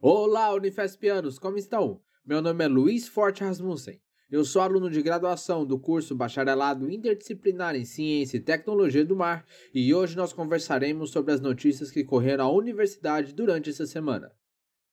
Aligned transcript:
Olá, 0.00 0.54
Unifespianos, 0.54 1.40
como 1.40 1.58
estão? 1.58 2.00
Meu 2.24 2.40
nome 2.40 2.64
é 2.64 2.68
Luiz 2.68 3.08
Forte 3.08 3.42
Rasmussen. 3.42 4.00
Eu 4.30 4.44
sou 4.44 4.62
aluno 4.62 4.88
de 4.88 5.02
graduação 5.02 5.66
do 5.66 5.76
curso 5.76 6.14
Bacharelado 6.14 6.88
Interdisciplinar 6.88 7.74
em 7.74 7.84
Ciência 7.84 8.36
e 8.36 8.40
Tecnologia 8.40 9.04
do 9.04 9.16
Mar 9.16 9.44
e 9.74 9.92
hoje 9.92 10.16
nós 10.16 10.32
conversaremos 10.32 11.10
sobre 11.10 11.32
as 11.32 11.40
notícias 11.40 11.90
que 11.90 12.04
correram 12.04 12.44
à 12.44 12.52
universidade 12.52 13.34
durante 13.34 13.70
essa 13.70 13.86
semana. 13.86 14.30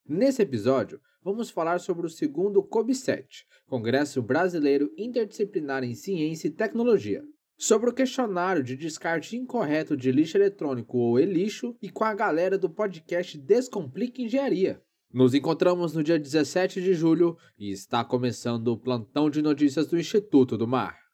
Nesse 0.04 0.42
episódio, 0.42 1.00
vamos 1.22 1.50
falar 1.50 1.78
sobre 1.78 2.04
o 2.04 2.10
segundo 2.10 2.60
COB7, 2.60 3.44
Congresso 3.64 4.20
Brasileiro 4.20 4.90
Interdisciplinar 4.98 5.84
em 5.84 5.94
Ciência 5.94 6.48
e 6.48 6.50
Tecnologia, 6.50 7.22
sobre 7.56 7.88
o 7.88 7.94
questionário 7.94 8.60
de 8.60 8.76
descarte 8.76 9.36
incorreto 9.36 9.96
de 9.96 10.10
lixo 10.10 10.36
eletrônico 10.36 10.98
ou 10.98 11.20
e-lixo 11.20 11.76
e 11.80 11.88
com 11.90 12.02
a 12.02 12.12
galera 12.12 12.58
do 12.58 12.68
podcast 12.68 13.38
Descomplica 13.38 14.20
Engenharia. 14.20 14.82
Nos 15.12 15.34
encontramos 15.34 15.94
no 15.94 16.02
dia 16.02 16.18
17 16.18 16.82
de 16.82 16.92
julho 16.92 17.38
e 17.58 17.70
está 17.70 18.04
começando 18.04 18.68
o 18.68 18.76
plantão 18.76 19.30
de 19.30 19.40
notícias 19.40 19.86
do 19.86 19.98
Instituto 19.98 20.58
do 20.58 20.66
Mar. 20.66 21.05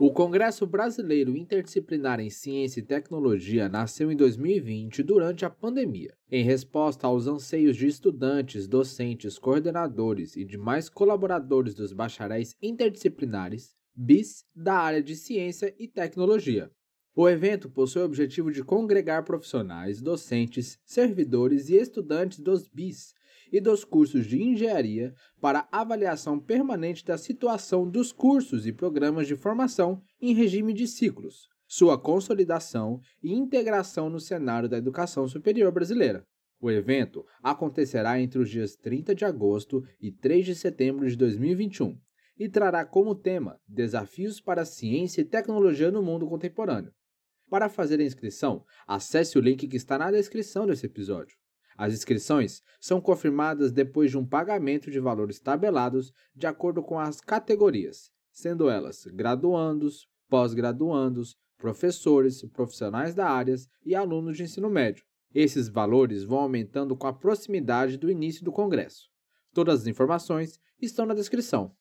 O 0.00 0.12
Congresso 0.12 0.64
Brasileiro 0.64 1.36
Interdisciplinar 1.36 2.20
em 2.20 2.30
Ciência 2.30 2.78
e 2.78 2.84
Tecnologia 2.84 3.68
nasceu 3.68 4.12
em 4.12 4.16
2020 4.16 5.02
durante 5.02 5.44
a 5.44 5.50
pandemia, 5.50 6.14
em 6.30 6.44
resposta 6.44 7.08
aos 7.08 7.26
anseios 7.26 7.76
de 7.76 7.88
estudantes, 7.88 8.68
docentes, 8.68 9.40
coordenadores 9.40 10.36
e 10.36 10.44
demais 10.44 10.88
colaboradores 10.88 11.74
dos 11.74 11.92
bacharéis 11.92 12.54
interdisciplinares, 12.62 13.74
BIS, 13.92 14.44
da 14.54 14.74
área 14.74 15.02
de 15.02 15.16
ciência 15.16 15.74
e 15.76 15.88
tecnologia. 15.88 16.70
O 17.12 17.28
evento 17.28 17.68
possui 17.68 18.02
o 18.02 18.04
objetivo 18.04 18.52
de 18.52 18.62
congregar 18.62 19.24
profissionais, 19.24 20.00
docentes, 20.00 20.78
servidores 20.84 21.68
e 21.70 21.74
estudantes 21.74 22.38
dos 22.38 22.68
BIS 22.68 23.17
e 23.52 23.60
dos 23.60 23.84
cursos 23.84 24.26
de 24.26 24.42
engenharia 24.42 25.14
para 25.40 25.68
avaliação 25.72 26.38
permanente 26.38 27.04
da 27.04 27.16
situação 27.16 27.88
dos 27.88 28.12
cursos 28.12 28.66
e 28.66 28.72
programas 28.72 29.26
de 29.26 29.36
formação 29.36 30.02
em 30.20 30.34
regime 30.34 30.72
de 30.72 30.86
ciclos, 30.86 31.48
sua 31.66 32.00
consolidação 32.00 33.00
e 33.22 33.32
integração 33.32 34.08
no 34.08 34.20
cenário 34.20 34.68
da 34.68 34.78
educação 34.78 35.28
superior 35.28 35.70
brasileira. 35.70 36.26
O 36.60 36.70
evento 36.70 37.24
acontecerá 37.42 38.20
entre 38.20 38.38
os 38.38 38.50
dias 38.50 38.74
30 38.74 39.14
de 39.14 39.24
agosto 39.24 39.84
e 40.00 40.10
3 40.10 40.44
de 40.44 40.54
setembro 40.54 41.08
de 41.08 41.16
2021 41.16 41.96
e 42.38 42.48
trará 42.48 42.84
como 42.84 43.14
tema 43.14 43.60
Desafios 43.66 44.40
para 44.40 44.62
a 44.62 44.64
Ciência 44.64 45.20
e 45.20 45.24
Tecnologia 45.24 45.90
no 45.90 46.02
Mundo 46.02 46.28
Contemporâneo. 46.28 46.92
Para 47.50 47.68
fazer 47.68 48.00
a 48.00 48.04
inscrição, 48.04 48.64
acesse 48.86 49.38
o 49.38 49.40
link 49.40 49.66
que 49.66 49.76
está 49.76 49.98
na 49.98 50.10
descrição 50.10 50.66
desse 50.66 50.86
episódio. 50.86 51.36
As 51.78 51.94
inscrições 51.94 52.60
são 52.80 53.00
confirmadas 53.00 53.70
depois 53.70 54.10
de 54.10 54.18
um 54.18 54.26
pagamento 54.26 54.90
de 54.90 54.98
valores 54.98 55.38
tabelados 55.38 56.12
de 56.34 56.44
acordo 56.44 56.82
com 56.82 56.98
as 56.98 57.20
categorias, 57.20 58.10
sendo 58.32 58.68
elas 58.68 59.06
graduandos, 59.06 60.08
pós-graduandos, 60.28 61.36
professores, 61.56 62.44
profissionais 62.52 63.14
da 63.14 63.30
área 63.30 63.54
e 63.86 63.94
alunos 63.94 64.36
de 64.36 64.42
ensino 64.42 64.68
médio. 64.68 65.04
Esses 65.32 65.68
valores 65.68 66.24
vão 66.24 66.40
aumentando 66.40 66.96
com 66.96 67.06
a 67.06 67.12
proximidade 67.12 67.96
do 67.96 68.10
início 68.10 68.44
do 68.44 68.50
congresso. 68.50 69.04
Todas 69.54 69.82
as 69.82 69.86
informações 69.86 70.58
estão 70.80 71.06
na 71.06 71.14
descrição. 71.14 71.72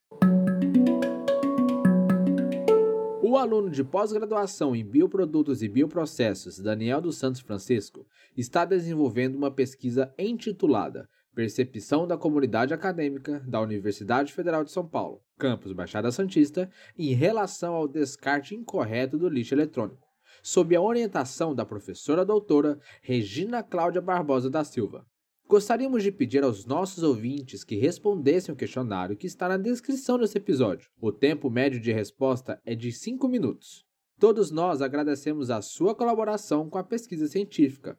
O 3.29 3.35
aluno 3.35 3.69
de 3.69 3.83
pós-graduação 3.83 4.73
em 4.73 4.85
Bioprodutos 4.85 5.61
e 5.61 5.67
Bioprocessos, 5.67 6.59
Daniel 6.59 7.01
dos 7.01 7.17
Santos 7.17 7.41
Francisco, 7.41 8.07
está 8.37 8.63
desenvolvendo 8.63 9.35
uma 9.35 9.51
pesquisa 9.51 10.13
intitulada 10.17 11.09
Percepção 11.35 12.07
da 12.07 12.17
Comunidade 12.17 12.73
Acadêmica 12.73 13.41
da 13.45 13.59
Universidade 13.59 14.31
Federal 14.31 14.63
de 14.63 14.71
São 14.71 14.87
Paulo, 14.87 15.21
campus 15.37 15.73
Baixada 15.73 16.09
Santista, 16.09 16.69
em 16.97 17.13
relação 17.13 17.73
ao 17.73 17.85
descarte 17.85 18.55
incorreto 18.55 19.17
do 19.17 19.27
lixo 19.27 19.53
eletrônico, 19.53 20.07
sob 20.41 20.73
a 20.73 20.81
orientação 20.81 21.53
da 21.53 21.65
professora 21.65 22.23
doutora 22.23 22.79
Regina 23.01 23.61
Cláudia 23.61 24.01
Barbosa 24.01 24.49
da 24.49 24.63
Silva. 24.63 25.05
Gostaríamos 25.49 26.03
de 26.03 26.11
pedir 26.11 26.43
aos 26.43 26.65
nossos 26.65 27.03
ouvintes 27.03 27.63
que 27.63 27.77
respondessem 27.77 28.53
o 28.53 28.57
questionário 28.57 29.15
que 29.15 29.25
está 29.25 29.47
na 29.47 29.55
descrição 29.55 30.19
desse 30.19 30.37
episódio. 30.37 30.89
O 30.99 31.09
tempo 31.09 31.49
médio 31.49 31.79
de 31.79 31.89
resposta 31.93 32.61
é 32.65 32.75
de 32.75 32.91
5 32.91 33.29
minutos. 33.29 33.85
Todos 34.19 34.51
nós 34.51 34.81
agradecemos 34.81 35.49
a 35.49 35.61
sua 35.61 35.95
colaboração 35.95 36.69
com 36.69 36.77
a 36.77 36.83
pesquisa 36.83 37.27
científica. 37.27 37.97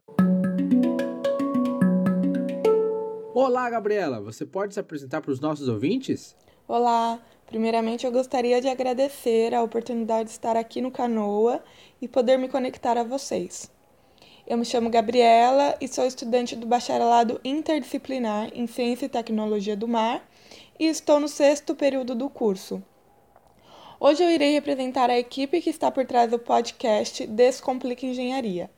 Olá, 3.33 3.71
Gabriela, 3.71 4.21
você 4.21 4.45
pode 4.45 4.75
se 4.75 4.81
apresentar 4.81 5.23
para 5.23 5.31
os 5.31 5.41
nossos 5.41 5.69
ouvintes? 5.69 6.37
Olá, 6.67 7.19
primeiramente 7.47 8.05
eu 8.05 8.13
gostaria 8.13 8.61
de 8.61 8.69
agradecer 8.69 9.55
a 9.55 9.63
oportunidade 9.63 10.25
de 10.25 10.33
estar 10.33 10.55
aqui 10.55 10.83
no 10.83 10.91
Canoa 10.91 11.65
e 11.99 12.07
poder 12.07 12.37
me 12.37 12.51
conectar 12.51 12.99
a 12.99 13.05
vocês. 13.05 13.71
Eu 14.51 14.57
me 14.57 14.65
chamo 14.65 14.89
Gabriela 14.89 15.77
e 15.79 15.87
sou 15.87 16.07
estudante 16.07 16.57
do 16.57 16.67
Bacharelado 16.67 17.39
Interdisciplinar 17.45 18.49
em 18.55 18.67
Ciência 18.67 19.05
e 19.05 19.09
Tecnologia 19.11 19.77
do 19.77 19.87
Mar 19.87 20.27
e 20.81 20.87
estou 20.87 21.21
no 21.21 21.29
sexto 21.29 21.75
período 21.75 22.15
do 22.15 22.31
curso. 22.31 22.83
Hoje 24.01 24.25
eu 24.25 24.31
irei 24.31 24.55
representar 24.55 25.11
a 25.11 25.19
equipe 25.19 25.61
que 25.61 25.69
está 25.69 25.91
por 25.91 26.07
trás 26.07 26.31
do 26.31 26.39
podcast 26.39 27.27
Descomplica 27.27 28.07
Engenharia. 28.07 28.71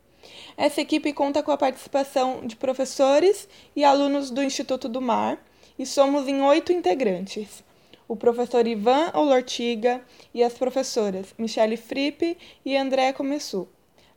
Essa 0.57 0.81
equipe 0.81 1.13
conta 1.13 1.41
com 1.41 1.53
a 1.53 1.57
participação 1.57 2.45
de 2.45 2.57
professores 2.57 3.49
e 3.77 3.85
alunos 3.85 4.29
do 4.29 4.43
Instituto 4.43 4.89
do 4.89 5.01
Mar 5.01 5.41
e 5.79 5.87
somos 5.87 6.27
em 6.27 6.43
oito 6.43 6.73
integrantes. 6.73 7.63
O 8.09 8.17
professor 8.17 8.67
Ivan 8.67 9.13
Olortiga 9.15 10.03
e 10.35 10.43
as 10.43 10.55
professoras 10.55 11.33
Michele 11.39 11.77
Frippe 11.77 12.37
e 12.65 12.77
André 12.77 13.13
Comessu 13.13 13.69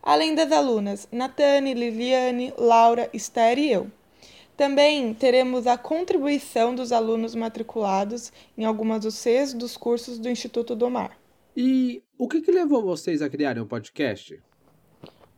além 0.04 0.34
das 0.34 0.52
alunas 0.52 1.08
Natane, 1.10 1.72
Liliane, 1.72 2.52
Laura, 2.58 3.08
Esther 3.12 3.58
e 3.58 3.72
eu. 3.72 3.90
Também 4.56 5.12
teremos 5.14 5.66
a 5.66 5.76
contribuição 5.76 6.74
dos 6.74 6.92
alunos 6.92 7.34
matriculados 7.34 8.30
em 8.56 8.64
algumas 8.64 9.04
UCs 9.04 9.54
dos 9.54 9.76
cursos 9.76 10.18
do 10.18 10.28
Instituto 10.28 10.76
do 10.76 10.88
Mar. 10.88 11.18
E 11.56 12.02
o 12.18 12.28
que, 12.28 12.40
que 12.40 12.52
levou 12.52 12.82
vocês 12.82 13.22
a 13.22 13.28
criarem 13.28 13.62
um 13.62 13.66
podcast? 13.66 14.40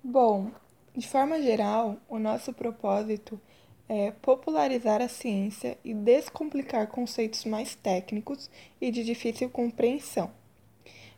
Bom, 0.02 0.50
de 0.94 1.06
forma 1.06 1.40
geral, 1.40 1.96
o 2.08 2.18
nosso 2.18 2.52
propósito 2.52 3.40
é 3.88 4.10
popularizar 4.10 5.00
a 5.00 5.08
ciência 5.08 5.78
e 5.84 5.94
descomplicar 5.94 6.88
conceitos 6.88 7.44
mais 7.44 7.74
técnicos 7.74 8.50
e 8.80 8.90
de 8.90 9.04
difícil 9.04 9.48
compreensão. 9.48 10.30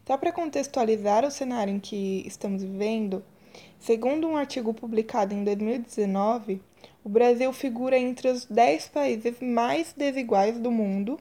Só 0.07 0.17
para 0.17 0.33
contextualizar 0.33 1.25
o 1.25 1.31
cenário 1.31 1.75
em 1.75 1.81
que 1.81 2.23
estamos 2.27 2.63
vivendo, 2.63 3.25
Segundo 3.79 4.29
um 4.29 4.37
artigo 4.37 4.75
publicado 4.75 5.35
em 5.35 5.45
2019, 5.45 6.61
o 7.05 7.09
Brasil 7.09 7.53
figura 7.53 7.99
entre 7.99 8.29
os 8.29 8.45
10 8.45 8.89
países 8.89 9.41
mais 9.41 9.93
desiguais 9.97 10.59
do 10.59 10.71
mundo 10.71 11.19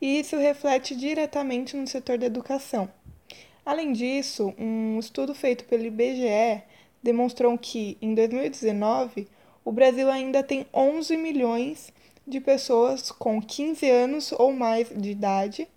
e 0.00 0.20
isso 0.20 0.36
reflete 0.36 0.96
diretamente 0.96 1.76
no 1.76 1.86
setor 1.86 2.18
da 2.18 2.26
educação. 2.26 2.88
Além 3.64 3.92
disso, 3.92 4.54
um 4.58 4.98
estudo 4.98 5.34
feito 5.34 5.64
pelo 5.64 5.84
IBGE 5.84 6.62
demonstrou 7.02 7.56
que, 7.58 7.98
em 8.00 8.14
2019, 8.14 9.28
o 9.64 9.72
Brasil 9.72 10.08
ainda 10.10 10.42
tem 10.42 10.66
11 10.72 11.16
milhões 11.16 11.92
de 12.26 12.40
pessoas 12.40 13.10
com 13.10 13.40
15 13.42 13.90
anos 13.90 14.32
ou 14.32 14.52
mais 14.52 14.88
de 14.88 15.10
idade 15.10 15.68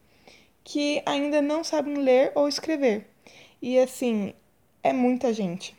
que 0.63 1.01
ainda 1.05 1.41
não 1.41 1.63
sabem 1.63 1.95
ler 1.95 2.31
ou 2.35 2.47
escrever. 2.47 3.07
E 3.59 3.79
assim, 3.79 4.33
é 4.83 4.93
muita 4.93 5.33
gente. 5.33 5.75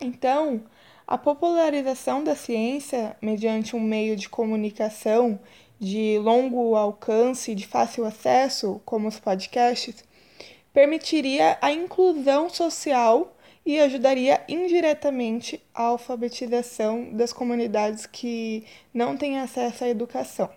Então, 0.00 0.62
a 1.06 1.18
popularização 1.18 2.22
da 2.22 2.36
ciência 2.36 3.16
mediante 3.20 3.74
um 3.74 3.80
meio 3.80 4.14
de 4.14 4.28
comunicação 4.28 5.40
de 5.80 6.18
longo 6.18 6.76
alcance 6.76 7.52
e 7.52 7.54
de 7.54 7.66
fácil 7.66 8.04
acesso, 8.04 8.80
como 8.84 9.08
os 9.08 9.18
podcasts, 9.18 10.04
permitiria 10.72 11.58
a 11.60 11.72
inclusão 11.72 12.48
social 12.48 13.36
e 13.66 13.80
ajudaria 13.80 14.44
indiretamente 14.48 15.62
a 15.74 15.82
alfabetização 15.84 17.10
das 17.12 17.32
comunidades 17.32 18.06
que 18.06 18.64
não 18.94 19.16
têm 19.16 19.40
acesso 19.40 19.84
à 19.84 19.88
educação. 19.88 20.48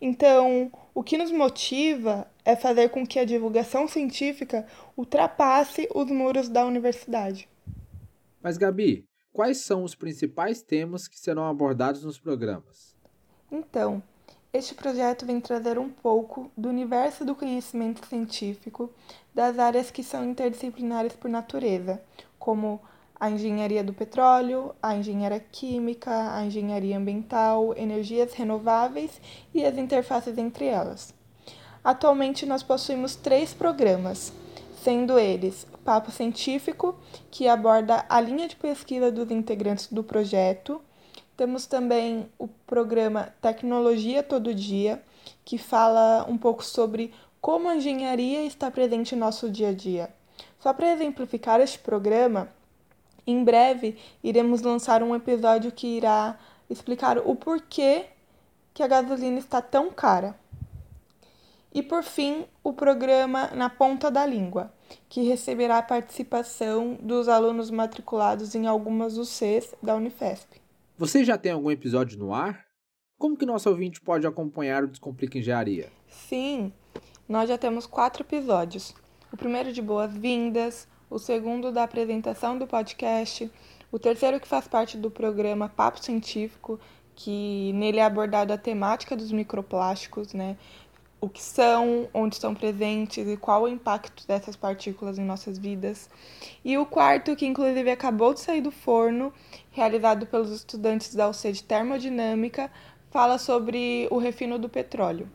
Então, 0.00 0.70
o 0.94 1.02
que 1.02 1.16
nos 1.16 1.30
motiva 1.30 2.30
é 2.44 2.54
fazer 2.54 2.90
com 2.90 3.06
que 3.06 3.18
a 3.18 3.24
divulgação 3.24 3.88
científica 3.88 4.66
ultrapasse 4.96 5.88
os 5.94 6.06
muros 6.10 6.48
da 6.48 6.66
universidade. 6.66 7.48
Mas, 8.42 8.58
Gabi, 8.58 9.06
quais 9.32 9.58
são 9.58 9.84
os 9.84 9.94
principais 9.94 10.62
temas 10.62 11.06
que 11.06 11.18
serão 11.18 11.46
abordados 11.46 12.04
nos 12.04 12.18
programas? 12.18 12.96
Então, 13.50 14.02
este 14.52 14.74
projeto 14.74 15.24
vem 15.24 15.40
trazer 15.40 15.78
um 15.78 15.88
pouco 15.88 16.50
do 16.56 16.68
universo 16.68 17.24
do 17.24 17.34
conhecimento 17.34 18.04
científico 18.06 18.90
das 19.34 19.58
áreas 19.58 19.90
que 19.90 20.02
são 20.02 20.24
interdisciplinares 20.24 21.14
por 21.14 21.30
natureza, 21.30 22.02
como 22.38 22.80
a 23.18 23.30
engenharia 23.30 23.84
do 23.84 23.94
petróleo, 23.94 24.74
a 24.82 24.96
engenharia 24.96 25.38
química, 25.38 26.34
a 26.34 26.44
engenharia 26.44 26.98
ambiental, 26.98 27.72
energias 27.76 28.34
renováveis 28.34 29.20
e 29.54 29.64
as 29.64 29.78
interfaces 29.78 30.36
entre 30.36 30.66
elas. 30.66 31.14
Atualmente 31.84 32.44
nós 32.44 32.62
possuímos 32.62 33.14
três 33.14 33.54
programas, 33.54 34.32
sendo 34.82 35.18
eles 35.18 35.66
Papo 35.84 36.10
Científico, 36.10 36.96
que 37.30 37.46
aborda 37.46 38.04
a 38.08 38.20
linha 38.20 38.48
de 38.48 38.56
pesquisa 38.56 39.10
dos 39.10 39.30
integrantes 39.30 39.86
do 39.88 40.02
projeto. 40.02 40.80
Temos 41.36 41.66
também 41.66 42.28
o 42.38 42.48
programa 42.48 43.32
Tecnologia 43.40 44.22
Todo 44.22 44.54
Dia, 44.54 45.02
que 45.44 45.56
fala 45.56 46.26
um 46.28 46.36
pouco 46.36 46.64
sobre 46.64 47.12
como 47.40 47.68
a 47.68 47.76
engenharia 47.76 48.44
está 48.44 48.70
presente 48.70 49.14
em 49.14 49.18
nosso 49.18 49.50
dia 49.50 49.68
a 49.68 49.72
dia. 49.72 50.10
Só 50.58 50.72
para 50.72 50.92
exemplificar 50.92 51.60
este 51.60 51.78
programa, 51.78 52.48
em 53.26 53.42
breve 53.42 53.96
iremos 54.22 54.62
lançar 54.62 55.02
um 55.02 55.14
episódio 55.14 55.72
que 55.72 55.86
irá 55.86 56.38
explicar 56.68 57.18
o 57.18 57.34
porquê 57.34 58.06
que 58.74 58.82
a 58.82 58.88
gasolina 58.88 59.38
está 59.38 59.60
tão 59.60 59.90
cara. 59.90 60.41
E 61.74 61.82
por 61.82 62.02
fim, 62.02 62.44
o 62.62 62.72
programa 62.74 63.48
Na 63.54 63.70
Ponta 63.70 64.10
da 64.10 64.26
Língua, 64.26 64.72
que 65.08 65.22
receberá 65.22 65.78
a 65.78 65.82
participação 65.82 66.98
dos 67.00 67.28
alunos 67.28 67.70
matriculados 67.70 68.54
em 68.54 68.66
algumas 68.66 69.16
UCs 69.16 69.74
da 69.82 69.94
Unifesp. 69.94 70.60
Você 70.98 71.24
já 71.24 71.38
tem 71.38 71.52
algum 71.52 71.70
episódio 71.70 72.18
no 72.18 72.34
ar? 72.34 72.66
Como 73.18 73.36
que 73.36 73.46
nosso 73.46 73.70
ouvinte 73.70 74.00
pode 74.02 74.26
acompanhar 74.26 74.84
o 74.84 74.88
Descomplica 74.88 75.38
Engenharia? 75.38 75.90
Sim, 76.08 76.72
nós 77.26 77.48
já 77.48 77.56
temos 77.56 77.86
quatro 77.86 78.22
episódios. 78.22 78.94
O 79.32 79.36
primeiro 79.36 79.72
de 79.72 79.80
boas-vindas, 79.80 80.86
o 81.08 81.18
segundo 81.18 81.72
da 81.72 81.84
apresentação 81.84 82.58
do 82.58 82.66
podcast, 82.66 83.50
o 83.90 83.98
terceiro 83.98 84.38
que 84.38 84.46
faz 84.46 84.68
parte 84.68 84.98
do 84.98 85.10
programa 85.10 85.70
Papo 85.70 86.04
Científico, 86.04 86.78
que 87.14 87.72
nele 87.74 87.98
é 87.98 88.04
abordado 88.04 88.52
a 88.52 88.58
temática 88.58 89.16
dos 89.16 89.32
microplásticos, 89.32 90.34
né? 90.34 90.56
O 91.22 91.28
que 91.28 91.42
são, 91.42 92.06
onde 92.12 92.34
estão 92.34 92.54
presentes 92.54 93.26
e 93.26 93.36
qual 93.38 93.62
o 93.62 93.68
impacto 93.68 94.26
dessas 94.26 94.56
partículas 94.56 95.18
em 95.18 95.24
nossas 95.24 95.56
vidas. 95.56 96.10
E 96.62 96.76
o 96.76 96.84
quarto, 96.84 97.34
que 97.34 97.46
inclusive 97.46 97.90
acabou 97.90 98.34
de 98.34 98.40
sair 98.40 98.60
do 98.60 98.70
forno, 98.70 99.32
realizado 99.70 100.26
pelos 100.26 100.50
estudantes 100.50 101.14
da 101.14 101.30
UC 101.30 101.52
de 101.52 101.62
Termodinâmica, 101.62 102.70
fala 103.10 103.38
sobre 103.38 104.06
o 104.10 104.18
refino 104.18 104.58
do 104.58 104.68
petróleo. 104.68 105.26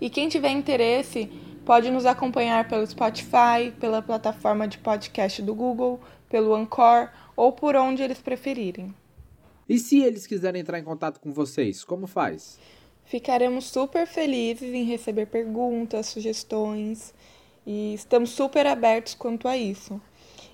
E 0.00 0.10
quem 0.10 0.28
tiver 0.28 0.50
interesse 0.50 1.30
Pode 1.64 1.92
nos 1.92 2.06
acompanhar 2.06 2.68
pelo 2.68 2.84
Spotify, 2.84 3.70
pela 3.78 4.02
plataforma 4.02 4.66
de 4.66 4.78
podcast 4.78 5.40
do 5.40 5.54
Google, 5.54 6.00
pelo 6.28 6.54
Anchor 6.56 7.08
ou 7.36 7.52
por 7.52 7.76
onde 7.76 8.02
eles 8.02 8.18
preferirem. 8.18 8.92
E 9.68 9.78
se 9.78 10.02
eles 10.02 10.26
quiserem 10.26 10.60
entrar 10.60 10.80
em 10.80 10.82
contato 10.82 11.20
com 11.20 11.32
vocês, 11.32 11.84
como 11.84 12.08
faz? 12.08 12.58
Ficaremos 13.12 13.66
super 13.66 14.06
felizes 14.06 14.72
em 14.72 14.84
receber 14.84 15.26
perguntas, 15.26 16.06
sugestões 16.06 17.12
e 17.66 17.92
estamos 17.92 18.30
super 18.30 18.66
abertos 18.66 19.12
quanto 19.12 19.46
a 19.46 19.54
isso. 19.54 20.00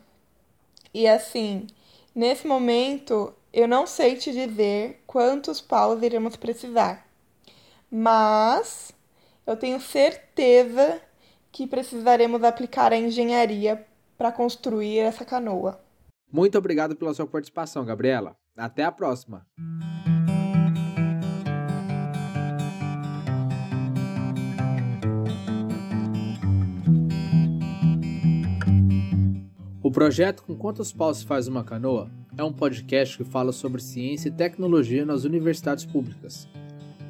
E 0.94 1.08
assim, 1.08 1.66
nesse 2.14 2.46
momento, 2.46 3.34
eu 3.52 3.68
não 3.68 3.88
sei 3.88 4.18
te 4.18 4.32
dizer 4.32 5.02
quantos 5.08 5.60
paus 5.60 6.04
iremos 6.04 6.36
precisar 6.36 7.08
mas 7.90 8.92
eu 9.48 9.58
tenho 9.58 9.82
certeza 9.82 11.02
que 11.52 11.66
precisaremos 11.66 12.44
aplicar 12.44 12.94
a 12.94 12.98
engenharia 12.98 13.84
para 14.16 14.32
construir 14.32 15.00
essa 15.00 15.26
canoa. 15.26 15.80
Muito 16.32 16.56
obrigado 16.56 16.96
pela 16.96 17.16
sua 17.16 17.26
participação, 17.26 17.84
Gabriela. 17.84 18.36
Até 18.56 18.84
a 18.84 18.92
próxima. 18.92 19.48
O 29.82 29.92
projeto 29.92 30.44
Com 30.44 30.56
Quantos 30.56 30.94
Paus 30.94 31.18
se 31.18 31.26
faz 31.26 31.48
uma 31.48 31.64
canoa 31.64 32.12
é 32.38 32.44
um 32.44 32.54
podcast 32.54 33.18
que 33.18 33.24
fala 33.24 33.52
sobre 33.52 33.82
ciência 33.82 34.30
e 34.30 34.32
tecnologia 34.32 35.06
nas 35.06 35.24
universidades 35.24 35.86
públicas. 35.86 36.48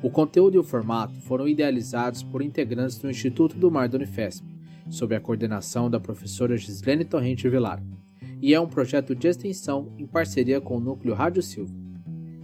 O 0.01 0.09
conteúdo 0.09 0.55
e 0.55 0.59
o 0.59 0.63
formato 0.63 1.13
foram 1.21 1.47
idealizados 1.47 2.23
por 2.23 2.41
integrantes 2.41 2.97
do 2.97 3.09
Instituto 3.09 3.57
do 3.57 3.69
Mar 3.69 3.87
da 3.87 3.97
Unifesp, 3.97 4.45
sob 4.89 5.15
a 5.15 5.19
coordenação 5.19 5.89
da 5.89 5.99
professora 5.99 6.57
Gislene 6.57 7.05
Torrente 7.05 7.47
Vilar, 7.47 7.81
e 8.41 8.53
é 8.53 8.59
um 8.59 8.67
projeto 8.67 9.15
de 9.15 9.27
extensão 9.27 9.91
em 9.97 10.05
parceria 10.05 10.61
com 10.61 10.77
o 10.77 10.79
Núcleo 10.79 11.13
Rádio 11.13 11.41
Silva. 11.41 11.73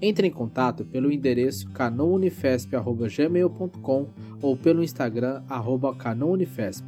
Entre 0.01 0.27
em 0.27 0.31
contato 0.31 0.85
pelo 0.85 1.11
endereço 1.11 1.69
canounifesp.gmail.com 1.71 4.07
ou 4.41 4.55
pelo 4.55 4.81
Instagram 4.83 5.43
arroba 5.49 5.93
canounifesp. 5.93 6.87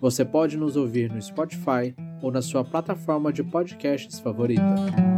Você 0.00 0.24
pode 0.24 0.56
nos 0.56 0.76
ouvir 0.76 1.12
no 1.12 1.20
Spotify 1.20 1.94
ou 2.22 2.32
na 2.32 2.40
sua 2.40 2.64
plataforma 2.64 3.30
de 3.32 3.44
podcasts 3.44 4.18
favorita. 4.18 5.09